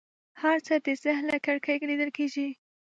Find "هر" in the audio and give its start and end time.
0.41-0.57